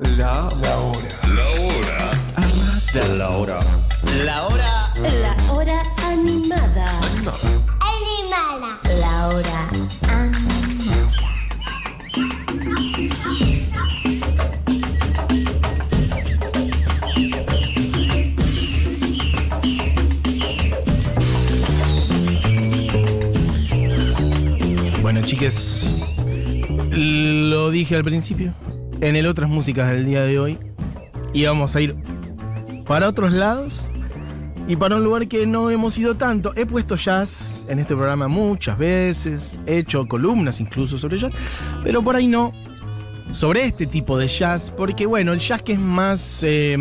[0.00, 1.08] La, la hora.
[1.34, 1.98] La hora.
[3.16, 3.58] La hora.
[4.24, 4.70] La hora
[5.10, 6.86] La hora animada.
[7.80, 8.78] Animada.
[9.00, 9.68] La hora
[10.06, 10.38] animada.
[25.02, 25.92] Bueno, chiques,
[26.92, 28.54] lo dije al principio.
[29.00, 30.58] En el otras músicas del día de hoy
[31.32, 31.94] íbamos a ir
[32.86, 33.80] para otros lados
[34.66, 36.52] y para un lugar que no hemos ido tanto.
[36.56, 41.32] He puesto jazz en este programa muchas veces, he hecho columnas incluso sobre jazz,
[41.84, 42.52] pero por ahí no
[43.30, 46.76] sobre este tipo de jazz, porque bueno, el jazz que es más eh,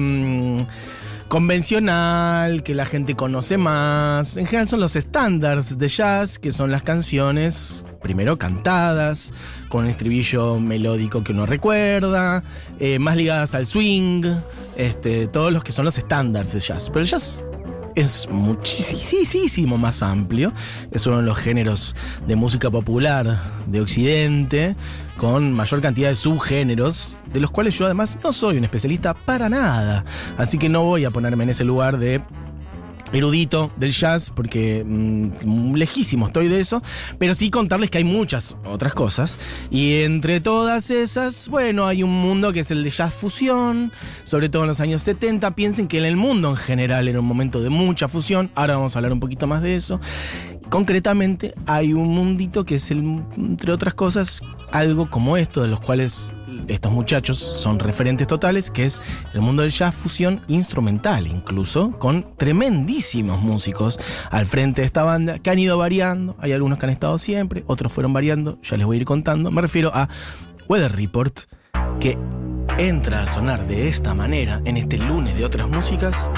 [1.28, 6.72] convencional, que la gente conoce más, en general son los estándares de jazz, que son
[6.72, 9.34] las canciones primero cantadas,
[9.70, 12.44] con un estribillo melódico que uno recuerda,
[12.80, 14.24] eh, más ligadas al swing,
[14.78, 16.90] este, todos los que son los estándares de jazz.
[16.90, 17.44] Pero el jazz
[17.98, 20.54] es muchísimo más amplio.
[20.92, 21.96] Es uno de los géneros
[22.28, 24.76] de música popular de Occidente,
[25.18, 29.50] con mayor cantidad de subgéneros, de los cuales yo además no soy un especialista para
[29.50, 30.06] nada.
[30.38, 32.22] Así que no voy a ponerme en ese lugar de
[33.14, 36.82] erudito del jazz, porque mm, lejísimo estoy de eso,
[37.18, 39.38] pero sí contarles que hay muchas otras cosas.
[39.70, 43.92] Y entre todas esas, bueno, hay un mundo que es el de jazz fusión,
[44.24, 45.56] sobre todo en los años 70.
[45.56, 48.96] Piensen que en el mundo en general era un momento de mucha fusión, ahora vamos
[48.96, 50.00] a hablar un poquito más de eso.
[50.70, 54.42] Concretamente, hay un mundito que es, el, entre otras cosas,
[54.72, 56.32] algo como esto, de los cuales
[56.68, 59.02] estos muchachos son referentes totales, que es
[59.34, 65.40] el mundo del jazz fusión instrumental, incluso, con tremendísimos músicos al frente de esta banda,
[65.40, 68.86] que han ido variando, hay algunos que han estado siempre, otros fueron variando, ya les
[68.86, 70.10] voy a ir contando, me refiero a
[70.68, 71.40] Weather Report,
[72.00, 72.18] que
[72.78, 76.30] entra a sonar de esta manera en este lunes de otras músicas.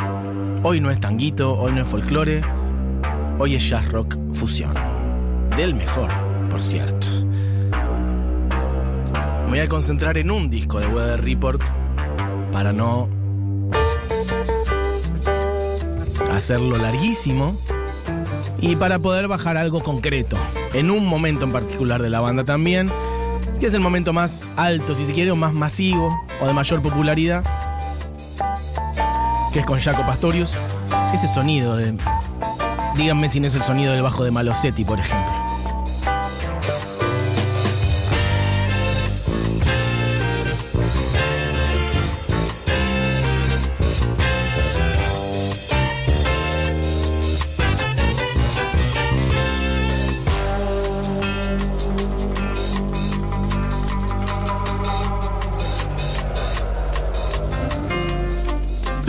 [0.64, 2.42] Hoy no es tanguito, hoy no es folclore,
[3.40, 4.74] hoy es jazz rock fusión.
[5.58, 6.10] Del mejor,
[6.50, 7.29] por cierto.
[9.50, 11.60] Me voy a concentrar en un disco de Weather Report
[12.54, 13.10] para no
[16.32, 17.60] hacerlo larguísimo
[18.62, 20.38] y para poder bajar algo concreto
[20.74, 22.92] en un momento en particular de la banda también,
[23.60, 26.84] que es el momento más alto, si se quiere, o más masivo o de mayor
[26.84, 27.44] popularidad,
[29.52, 30.54] que es con Jaco Pastorius.
[31.12, 31.98] Ese sonido de.
[32.96, 35.39] Díganme si no es el sonido del bajo de Malosetti, por ejemplo.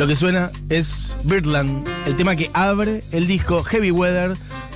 [0.00, 4.33] Lo que suena es Birdland, el tema que abre el disco Heavy Weather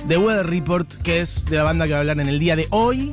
[0.07, 2.55] de Weather Report, que es de la banda que va a hablar en el día
[2.55, 3.11] de hoy.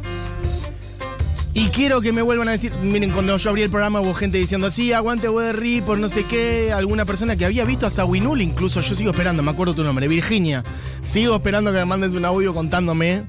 [1.55, 4.37] Y quiero que me vuelvan a decir, miren, cuando yo abrí el programa hubo gente
[4.37, 8.43] diciendo, sí, aguante Weather Report, no sé qué, alguna persona que había visto a Sawinul,
[8.43, 10.65] incluso yo sigo esperando, me acuerdo tu nombre, Virginia.
[11.03, 13.22] Sigo esperando que me mandes un audio contándome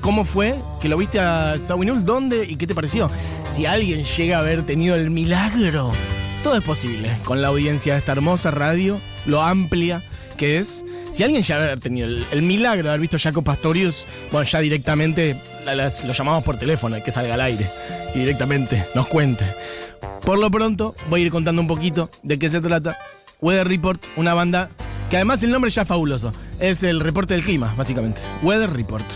[0.00, 3.10] cómo fue que lo viste a Sawinul, dónde y qué te pareció.
[3.50, 5.90] Si alguien llega a haber tenido el milagro
[6.42, 10.02] todo es posible con la audiencia de esta hermosa radio, lo amplia
[10.36, 10.84] que es.
[11.12, 15.36] Si alguien ya haber tenido el, milagro de haber visto Jaco Pastorius, bueno, ya directamente
[15.66, 17.68] lo llamamos por teléfono, hay que salga al aire
[18.14, 19.44] y directamente nos cuente.
[20.24, 22.96] Por lo pronto, voy a ir contando un poquito de qué se trata.
[23.40, 24.70] Weather Report, una banda
[25.10, 26.32] que además el nombre ya es fabuloso.
[26.58, 28.20] Es el reporte del clima, básicamente.
[28.42, 29.06] Weather Report.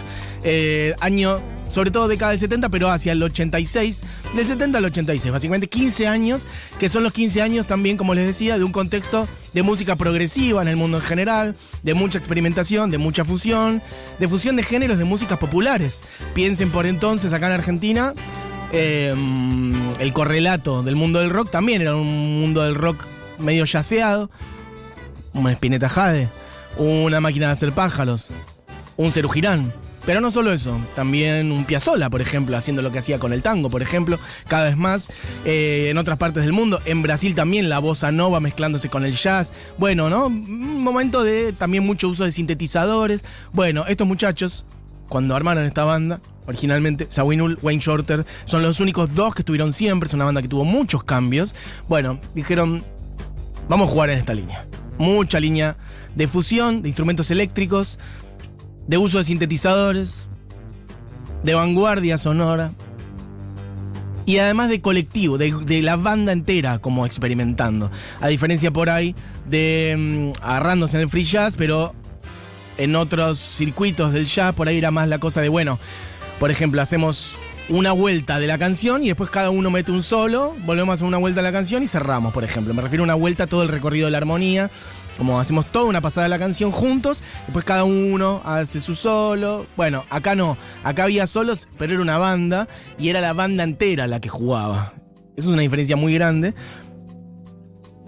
[0.42, 1.38] Eh, año,
[1.70, 4.02] sobre todo década del 70, pero hacia el 86.
[4.34, 6.46] Del 70 al 86, básicamente 15 años,
[6.80, 10.60] que son los 15 años también, como les decía, de un contexto de música progresiva
[10.60, 13.80] en el mundo en general, de mucha experimentación, de mucha fusión,
[14.18, 16.02] de fusión de géneros de músicas populares.
[16.34, 18.12] Piensen por entonces acá en Argentina,
[18.72, 19.14] eh,
[20.00, 23.04] el correlato del mundo del rock también era un mundo del rock
[23.38, 24.30] medio yaceado.
[25.32, 26.28] Una Spinetta Jade,
[26.76, 28.30] una máquina de hacer pájaros,
[28.96, 29.72] un Ceru Girán.
[30.06, 33.40] Pero no solo eso, también un Piazzolla, por ejemplo, haciendo lo que hacía con el
[33.40, 34.18] tango, por ejemplo,
[34.48, 35.08] cada vez más
[35.46, 36.80] eh, en otras partes del mundo.
[36.84, 39.54] En Brasil también la bossa nova mezclándose con el jazz.
[39.78, 40.26] Bueno, ¿no?
[40.26, 43.24] Un momento de también mucho uso de sintetizadores.
[43.52, 44.66] Bueno, estos muchachos,
[45.08, 50.08] cuando armaron esta banda, originalmente, Sawinul, Wayne Shorter, son los únicos dos que estuvieron siempre,
[50.08, 51.54] es una banda que tuvo muchos cambios.
[51.88, 52.84] Bueno, dijeron,
[53.70, 54.66] vamos a jugar en esta línea.
[54.98, 55.78] Mucha línea
[56.14, 57.98] de fusión, de instrumentos eléctricos,
[58.86, 60.26] de uso de sintetizadores,
[61.42, 62.72] de vanguardia sonora.
[64.26, 67.90] y además de colectivo, de, de la banda entera como experimentando.
[68.20, 69.14] A diferencia por ahí
[69.48, 71.94] de mm, agarrándose en el free jazz, pero
[72.78, 75.78] en otros circuitos del jazz por ahí era más la cosa de, bueno,
[76.40, 77.34] por ejemplo, hacemos
[77.68, 81.06] una vuelta de la canción y después cada uno mete un solo, volvemos a hacer
[81.06, 82.74] una vuelta de la canción y cerramos, por ejemplo.
[82.74, 84.70] Me refiero a una vuelta a todo el recorrido de la armonía,
[85.16, 89.66] como hacemos toda una pasada de la canción juntos, después cada uno hace su solo.
[89.76, 92.68] Bueno, acá no, acá había solos, pero era una banda
[92.98, 94.94] y era la banda entera la que jugaba.
[95.36, 96.54] Eso es una diferencia muy grande.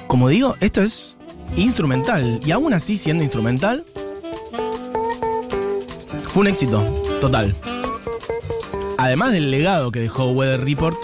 [0.07, 1.17] Como digo, esto es
[1.57, 3.85] instrumental y aún así siendo instrumental,
[6.27, 6.83] fue un éxito
[7.21, 7.55] total.
[8.99, 10.97] Además del legado que dejó Weather Report,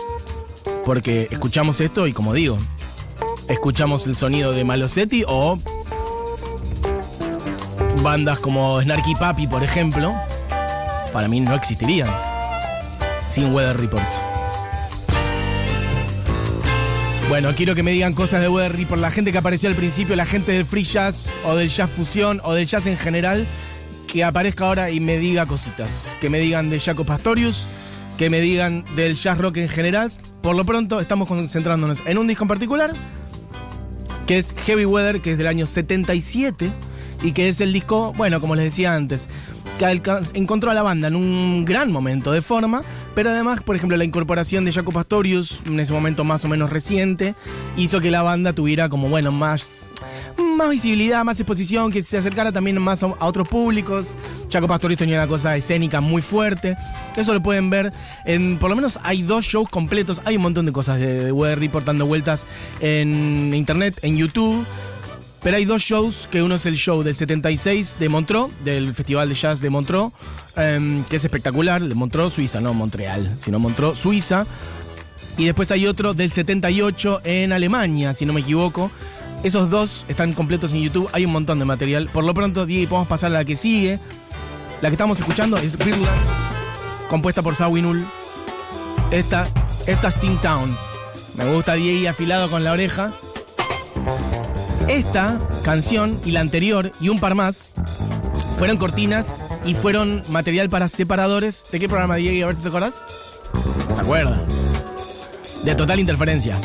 [0.85, 2.59] porque escuchamos esto y como digo,
[3.49, 5.59] escuchamos el sonido de Malosetti o
[8.03, 10.13] bandas como Snarky Papi, por ejemplo,
[11.13, 12.11] para mí no existirían
[13.31, 14.05] sin Weather Report.
[17.29, 19.01] Bueno, quiero que me digan cosas de Weather Report.
[19.01, 22.41] La gente que apareció al principio, la gente del free jazz o del jazz fusión
[22.43, 23.47] o del jazz en general,
[24.09, 26.11] que aparezca ahora y me diga cositas.
[26.21, 27.65] Que me digan de Jaco Pastorius,
[28.19, 30.11] que me digan del jazz rock en general.
[30.43, 32.93] Por lo pronto, estamos concentrándonos en un disco en particular,
[34.27, 36.71] que es Heavy Weather, que es del año 77
[37.23, 39.29] y que es el disco, bueno, como les decía antes,
[39.79, 40.01] que
[40.35, 42.83] encontró a la banda en un gran momento de forma,
[43.15, 46.71] pero además, por ejemplo, la incorporación de Jaco Pastorius, en ese momento más o menos
[46.71, 47.35] reciente,
[47.77, 49.87] hizo que la banda tuviera como, bueno, más,
[50.57, 54.15] más visibilidad, más exposición, que se acercara también más a, otros públicos.
[54.51, 56.77] Jaco Pastorius tenía una cosa escénica muy fuerte.
[57.17, 57.93] Eso lo pueden ver
[58.25, 61.55] en, por lo menos hay dos shows completos, hay un montón de cosas de, de
[61.57, 62.47] Report dando vueltas
[62.81, 64.65] en internet, en YouTube.
[65.43, 69.29] Pero hay dos shows, que uno es el show del 76 de Montreux, del Festival
[69.29, 70.13] de Jazz de Montreux,
[70.57, 74.47] em, que es espectacular, de Montreux, Suiza, no Montreal, sino Montreux, Suiza.
[75.37, 78.93] Y después hay otro del 78 en Alemania, si no me equivoco.
[79.43, 82.09] Esos dos están completos en YouTube, hay un montón de material.
[82.13, 83.99] Por lo pronto, Diego, podemos pasar a la que sigue.
[84.81, 86.21] La que estamos escuchando es Birdland,
[87.09, 88.07] compuesta por Sawinul.
[89.11, 89.49] Esta,
[89.87, 90.77] esta es Town.
[91.37, 93.11] Me gusta Diego afilado con la oreja.
[94.89, 97.73] Esta canción y la anterior y un par más
[98.59, 101.65] fueron cortinas y fueron material para separadores.
[101.71, 102.45] ¿De qué programa, Diego?
[102.45, 102.71] A ver si te.
[102.71, 104.39] No se acuerda.
[105.65, 106.59] De total interferencia.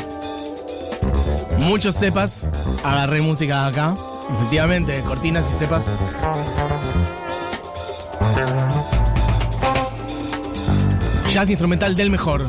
[1.60, 2.50] Muchos cepas.
[2.84, 3.94] Agarré música acá.
[4.32, 5.86] Efectivamente, cortinas y cepas.
[11.32, 12.44] Jazz instrumental del mejor.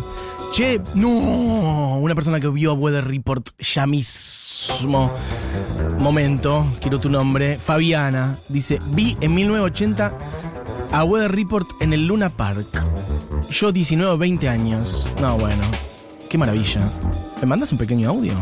[0.56, 1.98] Che, no.
[2.00, 5.12] Una persona que vio a Weather Report ya mismo.
[6.00, 7.58] Momento, quiero tu nombre.
[7.58, 10.12] Fabiana dice: Vi en 1980
[10.92, 12.68] a Weather Report en el Luna Park.
[13.50, 15.08] Yo 19 o 20 años.
[15.22, 15.64] No, bueno.
[16.30, 16.88] Qué maravilla.
[17.42, 18.34] ¿Me mandas un pequeño audio?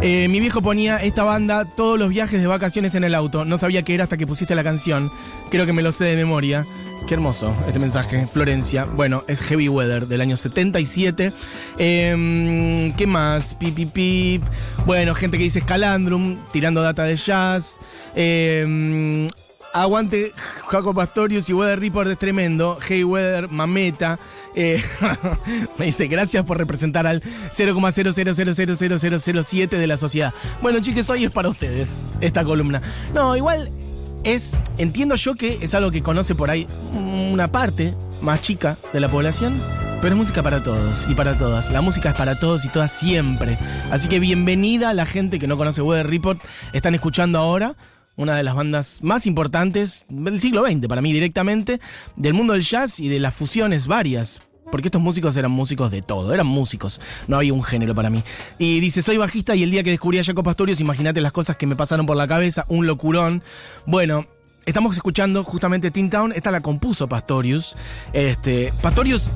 [0.00, 3.44] Eh, mi viejo ponía esta banda todos los viajes de vacaciones en el auto.
[3.44, 5.10] No sabía qué era hasta que pusiste la canción.
[5.50, 6.64] Creo que me lo sé de memoria.
[7.06, 8.26] Qué hermoso este mensaje.
[8.26, 8.84] Florencia.
[8.84, 11.32] Bueno, es Heavy Weather del año 77.
[11.78, 13.54] Eh, ¿Qué más?
[13.54, 14.42] Pip.
[14.86, 17.78] Bueno, gente que dice Scalandrum, tirando data de jazz.
[18.14, 19.28] Eh,
[19.72, 20.32] aguante
[20.68, 22.78] Jaco Pastorius y Weather Report es tremendo.
[22.86, 24.18] Hey Weather, mameta.
[24.54, 24.82] Eh,
[25.78, 30.32] me dice, gracias por representar al 0,0000007 de la sociedad.
[30.62, 32.80] Bueno, chicos, hoy es para ustedes esta columna.
[33.14, 33.70] No, igual
[34.26, 36.66] es, entiendo yo que es algo que conoce por ahí
[37.32, 39.54] una parte más chica de la población,
[40.02, 41.70] pero es música para todos y para todas.
[41.70, 43.56] La música es para todos y todas siempre.
[43.90, 46.40] Así que bienvenida a la gente que no conoce Weather Report.
[46.72, 47.76] Están escuchando ahora
[48.16, 51.80] una de las bandas más importantes del siglo XX, para mí directamente,
[52.16, 54.40] del mundo del jazz y de las fusiones varias.
[54.70, 58.22] Porque estos músicos eran músicos de todo, eran músicos, no había un género para mí.
[58.58, 61.56] Y dice, soy bajista y el día que descubrí a Jaco Pastorius, imagínate las cosas
[61.56, 63.42] que me pasaron por la cabeza, un locurón.
[63.86, 64.26] Bueno,
[64.64, 67.76] estamos escuchando justamente Teen Town, esta la compuso Pastorius.
[68.12, 69.28] Este, Pastorius,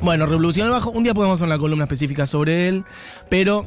[0.00, 2.84] bueno, revolucionó el bajo, un día podemos hacer una columna específica sobre él,
[3.28, 3.64] pero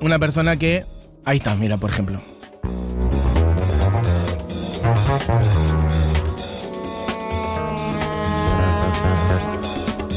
[0.00, 0.84] una persona que,
[1.24, 2.20] ahí está, mira, por ejemplo.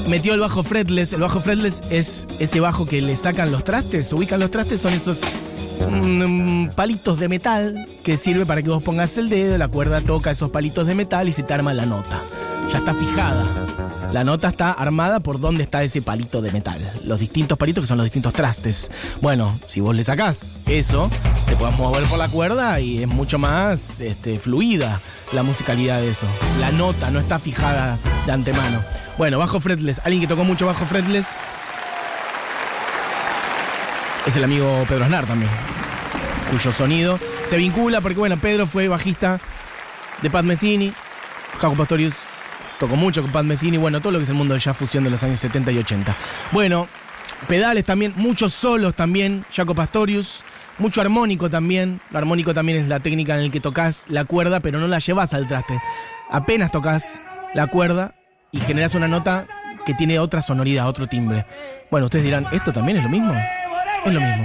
[0.07, 1.13] Metió el bajo fretless.
[1.13, 4.11] El bajo fretless es ese bajo que le sacan los trastes.
[4.13, 5.19] Ubican los trastes, son esos
[6.75, 10.49] palitos de metal que sirve para que vos pongas el dedo, la cuerda toca esos
[10.51, 12.19] palitos de metal y se te arma la nota.
[12.71, 13.43] Ya está fijada.
[14.13, 16.79] La nota está armada por dónde está ese palito de metal.
[17.03, 18.91] Los distintos palitos que son los distintos trastes.
[19.21, 21.09] Bueno, si vos le sacás eso,
[21.47, 25.01] te puedes mover por la cuerda y es mucho más este, fluida
[25.33, 26.27] la musicalidad de eso.
[26.59, 28.83] La nota no está fijada de antemano.
[29.17, 29.99] Bueno, bajo fretless.
[30.03, 31.27] Alguien que tocó mucho bajo fretless.
[34.25, 35.51] Es el amigo Pedro Aznar también,
[36.49, 39.39] cuyo sonido se vincula porque, bueno, Pedro fue bajista
[40.21, 40.93] de Pat Metheny,
[41.59, 42.15] Jaco Pastorius
[42.79, 45.03] tocó mucho con Pat Metheny, bueno, todo lo que es el mundo de jazz fusión
[45.03, 46.15] de los años 70 y 80.
[46.51, 46.87] Bueno,
[47.47, 50.41] pedales también, muchos solos también, Jaco Pastorius,
[50.77, 51.99] mucho armónico también.
[52.09, 54.99] Lo armónico también es la técnica en la que tocas la cuerda, pero no la
[54.99, 55.79] llevas al traste.
[56.29, 57.21] Apenas tocas
[57.53, 58.15] la cuerda
[58.51, 59.47] y generas una nota
[59.85, 61.45] que tiene otra sonoridad, otro timbre.
[61.91, 63.33] Bueno, ustedes dirán, ¿esto también es lo mismo?
[64.05, 64.43] Es lo mismo.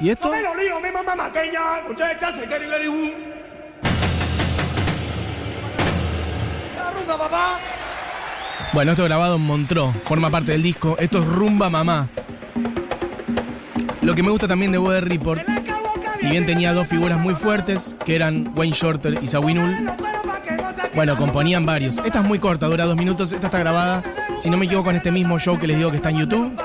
[0.00, 0.28] ¿Y esto?
[8.72, 10.96] Bueno, esto grabado en Montreux, forma parte del disco.
[10.98, 12.08] Esto es Rumba Mamá.
[14.02, 15.42] Lo que me gusta también de Weather Report,
[16.14, 19.74] si bien tenía dos figuras muy fuertes, que eran Wayne Shorter y Sawinul,
[20.96, 21.98] bueno, componían varios.
[21.98, 23.30] Esta es muy corta, dura dos minutos.
[23.30, 24.02] Esta está grabada,
[24.38, 26.58] si no me equivoco, en este mismo show que les digo que está en YouTube.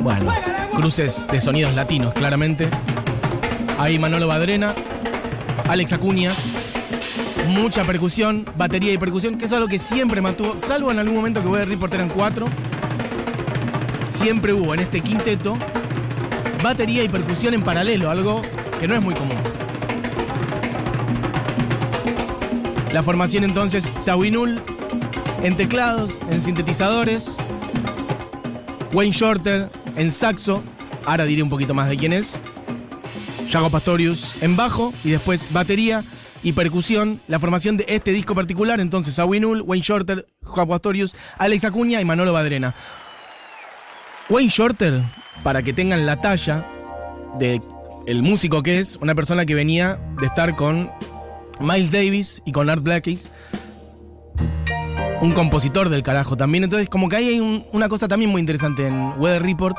[0.00, 0.34] Bueno,
[0.74, 2.68] cruces de sonidos latinos, claramente.
[3.78, 4.74] Ahí Manolo Badrena,
[5.68, 6.32] Alex Acuña,
[7.46, 11.40] mucha percusión, batería y percusión, que es algo que siempre mantuvo, salvo en algún momento
[11.42, 12.46] que voy a Report eran cuatro.
[14.06, 15.56] Siempre hubo en este quinteto
[16.60, 18.42] batería y percusión en paralelo, algo
[18.80, 19.36] que no es muy común.
[22.92, 24.60] La formación entonces, Sawinul
[25.42, 27.36] en teclados, en sintetizadores,
[28.92, 30.62] Wayne Shorter en saxo,
[31.06, 32.34] ahora diré un poquito más de quién es,
[33.50, 36.04] Jago Pastorius en bajo y después batería
[36.42, 37.20] y percusión.
[37.28, 42.04] La formación de este disco particular, entonces Sawinul, Wayne Shorter, Jago Pastorius, Alex Acuña y
[42.04, 42.74] Manolo Badrena.
[44.28, 45.02] Wayne Shorter,
[45.42, 46.64] para que tengan la talla
[47.38, 47.60] de
[48.06, 50.90] el músico que es, una persona que venía de estar con
[51.60, 53.18] Miles Davis y con Art Blakey.
[55.20, 56.64] Un compositor del carajo también.
[56.64, 59.76] Entonces, como que ahí hay un- una cosa también muy interesante en Weather Report.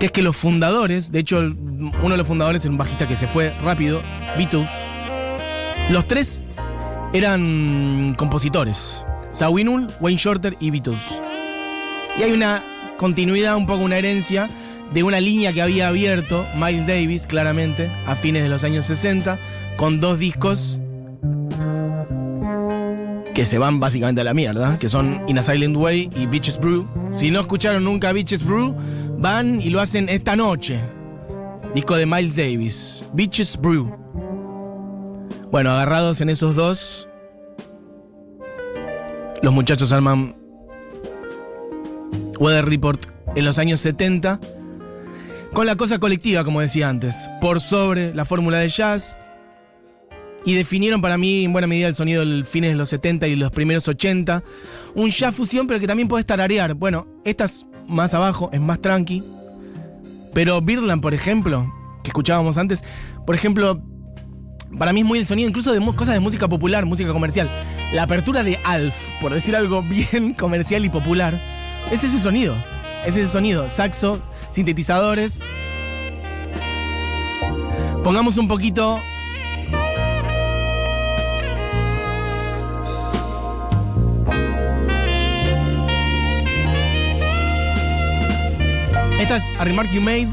[0.00, 3.16] Que es que los fundadores, de hecho, uno de los fundadores era un bajista que
[3.16, 4.00] se fue rápido,
[4.36, 4.68] Beatles.
[5.90, 6.40] Los tres
[7.12, 9.04] eran compositores.
[9.32, 11.00] Sawinul, Wayne Shorter y Beatles.
[12.18, 12.62] Y hay una
[12.96, 14.48] continuidad, un poco una herencia
[14.92, 19.38] de una línea que había abierto Miles Davis, claramente, a fines de los años 60,
[19.78, 20.80] con dos discos
[23.32, 26.58] que se van básicamente a la mierda, que son In a Silent Way y Beaches
[26.58, 26.88] Brew.
[27.12, 28.74] Si no escucharon nunca Beaches Brew,
[29.18, 30.80] van y lo hacen esta noche.
[31.76, 33.96] Disco de Miles Davis, Beaches Brew.
[35.52, 37.08] Bueno, agarrados en esos dos,
[39.42, 40.34] los muchachos arman
[42.40, 43.06] Weather Report
[43.36, 44.40] en los años 70,
[45.52, 49.16] con la cosa colectiva, como decía antes, por sobre la fórmula de jazz,
[50.44, 53.36] y definieron para mí en buena medida el sonido del fines de los 70 y
[53.36, 54.42] los primeros 80.
[54.94, 56.74] Un jazz fusión, pero que también puedes tararear.
[56.74, 59.22] Bueno, esta es más abajo, es más tranqui.
[60.34, 62.82] Pero Birdland, por ejemplo, que escuchábamos antes,
[63.26, 63.82] por ejemplo,
[64.78, 67.50] para mí es muy el sonido incluso de cosas de música popular, música comercial.
[67.92, 71.40] La apertura de Alf, por decir algo bien comercial y popular,
[71.90, 72.56] es ese sonido.
[73.06, 73.68] Es ese sonido.
[73.68, 75.42] Saxo, sintetizadores.
[78.04, 78.98] Pongamos un poquito
[89.18, 90.28] Esta es A Remark You Made.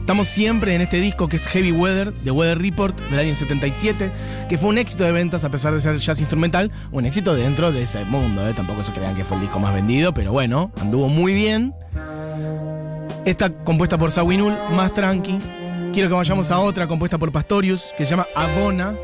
[0.00, 4.10] Estamos siempre en este disco que es Heavy Weather, de Weather Report, del año 77,
[4.48, 7.70] que fue un éxito de ventas a pesar de ser jazz instrumental, un éxito dentro
[7.70, 8.54] de ese mundo, ¿eh?
[8.54, 11.74] tampoco se crean que fue el disco más vendido, pero bueno, anduvo muy bien.
[13.26, 15.38] Esta compuesta por Sawinul, más tranqui.
[15.92, 18.94] Quiero que vayamos a otra compuesta por Pastorius, que se llama Abona.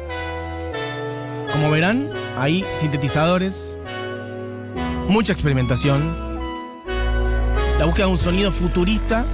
[1.52, 3.76] Como verán, ahí sintetizadores,
[5.08, 6.25] mucha experimentación,
[7.78, 9.24] la búsqueda de un sonido futurista,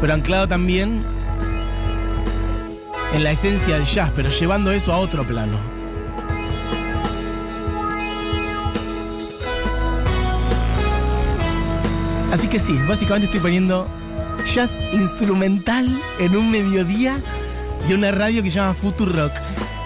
[0.00, 1.02] pero anclado también
[3.12, 5.58] en la esencia del jazz, pero llevando eso a otro plano.
[12.32, 13.88] Así que sí, básicamente estoy poniendo
[14.46, 15.88] jazz instrumental
[16.20, 17.18] en un mediodía
[17.88, 19.32] de una radio que se llama Future Rock.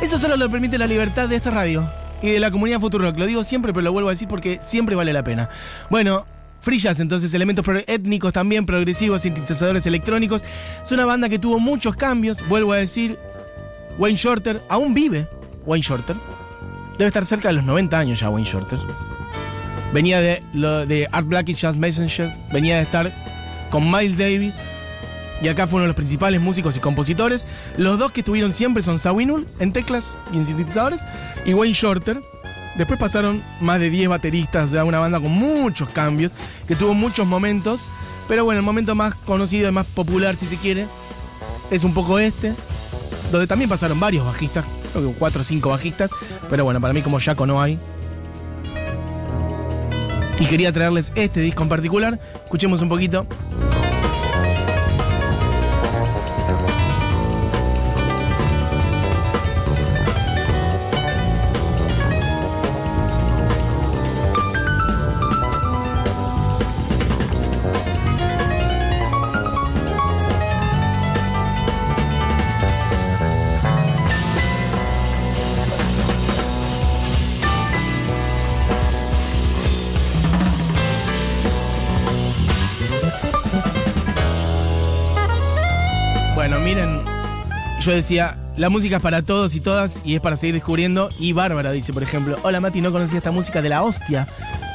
[0.02, 1.88] Eso solo lo permite la libertad de esta radio
[2.20, 3.18] y de la comunidad Future Rock.
[3.18, 5.48] Lo digo siempre, pero lo vuelvo a decir porque siempre vale la pena.
[5.88, 6.26] Bueno,
[6.72, 10.44] Jazz, entonces, elementos étnicos también, progresivos, sintetizadores electrónicos.
[10.82, 13.18] Es una banda que tuvo muchos cambios, vuelvo a decir.
[13.98, 15.28] Wayne Shorter, aún vive
[15.66, 16.16] Wayne Shorter.
[16.98, 18.78] Debe estar cerca de los 90 años ya Wayne Shorter.
[19.92, 20.80] Venía de, lo,
[21.12, 23.12] Art Blakey Jazz Messenger, venía de estar
[23.70, 24.60] con Miles Davis
[25.40, 27.46] Y acá fue uno de los principales músicos y compositores.
[27.76, 31.02] Los dos que estuvieron siempre son Sawinul en teclas y en sintetizadores
[31.46, 32.20] y Wayne Shorter.
[32.76, 36.32] Después pasaron más de 10 bateristas, sea, una banda con muchos cambios,
[36.66, 37.88] que tuvo muchos momentos.
[38.26, 40.86] Pero bueno, el momento más conocido y más popular, si se quiere,
[41.70, 42.54] es un poco este,
[43.30, 46.10] donde también pasaron varios bajistas, creo que 4 o 5 bajistas.
[46.50, 47.78] Pero bueno, para mí como Jaco no hay.
[50.40, 52.18] Y quería traerles este disco en particular.
[52.44, 53.26] Escuchemos un poquito.
[86.64, 86.98] Miren,
[87.80, 91.10] yo decía, la música es para todos y todas y es para seguir descubriendo.
[91.18, 94.26] Y Bárbara dice, por ejemplo, hola Mati, no conocía esta música de la hostia.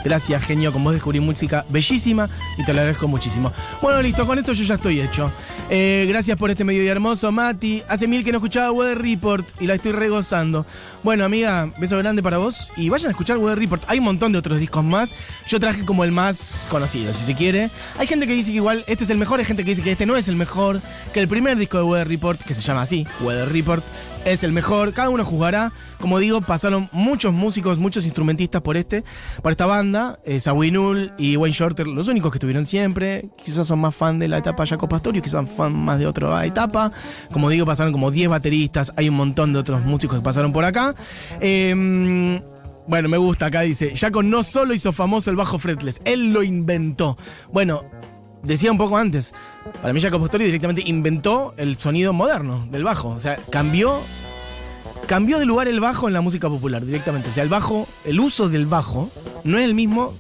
[0.03, 3.51] Gracias, genio, con vos descubrí música bellísima y te lo agradezco muchísimo.
[3.81, 5.29] Bueno, listo, con esto yo ya estoy hecho.
[5.71, 7.83] Eh, gracias por este mediodía hermoso, Mati.
[7.87, 10.65] Hace mil que no escuchaba Weather Report y la estoy regozando.
[11.03, 13.83] Bueno, amiga, beso grande para vos y vayan a escuchar Weather Report.
[13.87, 15.13] Hay un montón de otros discos más.
[15.47, 17.69] Yo traje como el más conocido, si se quiere.
[17.99, 19.91] Hay gente que dice que igual este es el mejor, hay gente que dice que
[19.91, 20.81] este no es el mejor,
[21.13, 23.83] que el primer disco de Weather Report, que se llama así, Weather Report,
[24.25, 24.93] es el mejor.
[24.93, 25.71] Cada uno juzgará.
[25.99, 29.03] Como digo, pasaron muchos músicos, muchos instrumentistas por este,
[29.41, 30.19] por esta banda.
[30.25, 33.29] Eh, Sawinul y Wayne Shorter, los únicos que estuvieron siempre.
[33.43, 36.45] Quizás son más fan de la etapa Jaco Pastorius, quizás son fan más de otra
[36.45, 36.91] etapa.
[37.31, 38.93] Como digo, pasaron como 10 bateristas.
[38.95, 40.95] Hay un montón de otros músicos que pasaron por acá.
[41.41, 42.39] Eh,
[42.89, 46.41] bueno, me gusta, acá dice, Jaco no solo hizo famoso el bajo fretless, él lo
[46.41, 47.19] inventó.
[47.53, 47.83] Bueno,
[48.43, 49.33] decía un poco antes,
[49.81, 53.09] para mí Jaco Pastorius directamente inventó el sonido moderno del bajo.
[53.09, 53.99] O sea, cambió,
[55.07, 57.29] cambió de lugar el bajo en la música popular directamente.
[57.29, 59.09] O sea, el bajo, el uso del bajo
[59.43, 60.13] no es el mismo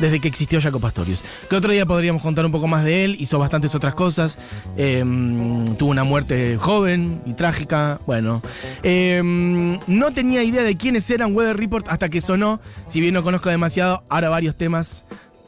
[0.00, 1.22] desde que existió Jaco Pastorius.
[1.48, 4.38] Que otro día podríamos contar un poco más de él, hizo bastantes otras cosas,
[4.76, 5.02] eh,
[5.78, 8.42] tuvo una muerte joven y trágica, bueno.
[8.82, 9.22] Eh,
[9.86, 13.48] no tenía idea de quiénes eran Weather Report hasta que sonó, si bien no conozco
[13.48, 15.06] demasiado, ahora varios temas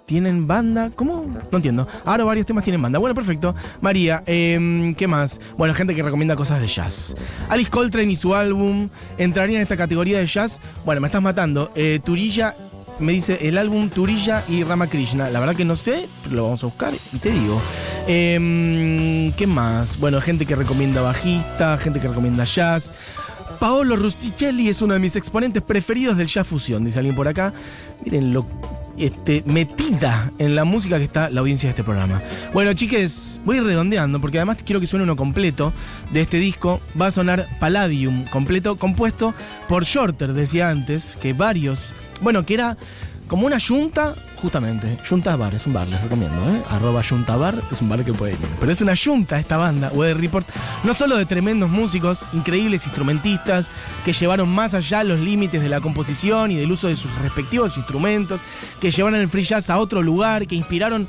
[0.08, 0.90] tienen banda.
[0.96, 1.26] ¿Cómo?
[1.52, 1.86] No entiendo.
[2.06, 2.98] Ahora varios temas tienen banda.
[2.98, 3.54] Bueno, perfecto.
[3.82, 5.38] María, eh, ¿qué más?
[5.58, 7.14] Bueno, gente que recomienda cosas de jazz.
[7.50, 10.60] Alice Coltrane y su álbum entrarían en esta categoría de jazz.
[10.86, 11.70] Bueno, me estás matando.
[11.74, 12.54] Eh, Turilla
[13.00, 15.28] me dice el álbum Turilla y Ramakrishna.
[15.28, 17.60] La verdad que no sé, pero lo vamos a buscar y te digo.
[18.06, 20.00] Eh, ¿Qué más?
[20.00, 22.94] Bueno, gente que recomienda bajista, gente que recomienda jazz.
[23.60, 27.52] Paolo Rusticelli es uno de mis exponentes preferidos del jazz fusión, dice alguien por acá.
[28.04, 28.46] Miren lo
[28.98, 32.20] este, metida en la música que está la audiencia de este programa.
[32.52, 35.72] Bueno, chiques, voy redondeando porque además quiero que suene uno completo
[36.12, 36.80] de este disco.
[37.00, 39.34] Va a sonar Palladium, completo, compuesto
[39.68, 42.76] por Shorter, decía antes, que varios, bueno, que era
[43.28, 46.62] como una yunta, justamente, Junta Bar, es un bar, les recomiendo, ¿eh?
[46.70, 48.38] Arroba Junta Bar, es un bar que puede ir.
[48.58, 50.46] Pero es una yunta esta banda, Weather Report,
[50.84, 53.68] no solo de tremendos músicos, increíbles instrumentistas,
[54.04, 57.76] que llevaron más allá los límites de la composición y del uso de sus respectivos
[57.76, 58.40] instrumentos,
[58.80, 61.06] que llevaron el free jazz a otro lugar, que inspiraron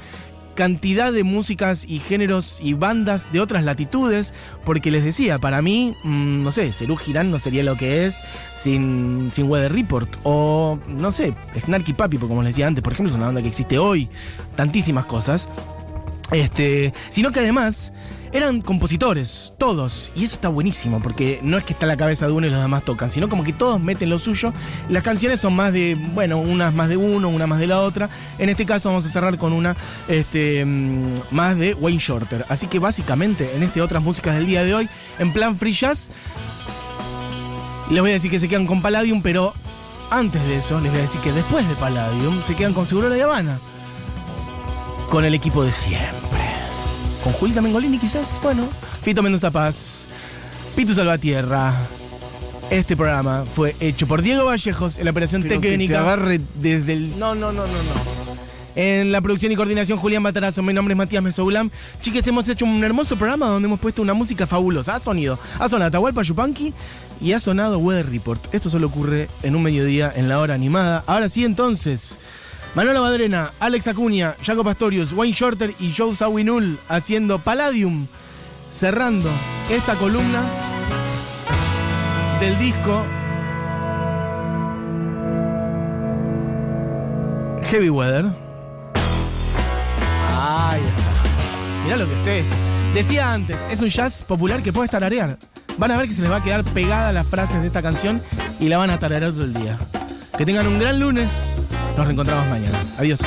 [0.60, 4.34] cantidad de músicas y géneros y bandas de otras latitudes,
[4.66, 8.18] porque les decía, para mí, mmm, no sé, Cerú Girán no sería lo que es
[8.60, 13.10] sin, sin Weather Report, o no sé, Snarky Papi, como les decía antes, por ejemplo,
[13.10, 14.10] es una banda que existe hoy,
[14.58, 15.48] tantísimas cosas,
[16.34, 17.94] este, sino que además
[18.32, 22.34] eran compositores, todos, y eso está buenísimo, porque no es que está la cabeza de
[22.34, 24.54] uno y los demás tocan, sino como que todos meten lo suyo.
[24.90, 28.10] Las canciones son más de, bueno, unas más de uno, una más de la otra.
[28.38, 29.76] En este caso vamos a cerrar con una
[30.08, 30.66] este,
[31.32, 32.46] más de Wayne Shorter.
[32.50, 36.10] Así que básicamente en este otras músicas del día de hoy, en plan free jazz,
[37.90, 39.54] les voy a decir que se quedan con Palladium, pero
[40.12, 43.10] antes de eso les voy a decir que después de Palladium se quedan con Seguro
[43.10, 43.58] de Habana.
[45.10, 46.29] Con el equipo de siempre
[47.24, 48.68] con Julita Mengolini quizás, bueno,
[49.02, 50.06] Fito Mendoza Paz,
[50.76, 51.74] Pitu Salvatierra.
[52.70, 55.80] Este programa fue hecho por Diego Vallejos en la operación Pero técnica.
[55.80, 57.18] que te agarre desde el.
[57.18, 58.30] No, no, no, no, no.
[58.76, 60.62] En la producción y coordinación, Julián Batarazo.
[60.62, 61.72] Mi nombre es Matías Mesoulam.
[62.02, 64.96] Chiques, hemos hecho un hermoso programa donde hemos puesto una música fabulosa.
[64.96, 65.40] Ha sonido.
[65.58, 66.74] Ha sonado Atahualpa Yupanqui
[67.20, 68.54] y ha sonado Weather Report.
[68.54, 71.04] Esto solo ocurre en un mediodía en la hora animada.
[71.08, 72.20] Ahora sí, entonces.
[72.76, 78.06] Manolo Badrena, Alex Acuña, Jaco Pastorius, Wayne Shorter y Joe Sawinul haciendo Palladium,
[78.72, 79.30] cerrando
[79.70, 80.42] esta columna
[82.40, 83.04] del disco
[87.64, 88.26] Heavy Weather.
[90.38, 90.82] Ay,
[91.84, 92.44] mira lo que sé.
[92.94, 95.38] Decía antes, es un jazz popular que puede tararear.
[95.78, 98.22] Van a ver que se les va a quedar pegada las frases de esta canción
[98.60, 99.78] y la van a tararear todo el día.
[100.38, 101.30] Que tengan un gran lunes.
[102.00, 102.82] Nos reencontramos mañana.
[102.98, 103.20] Adiós.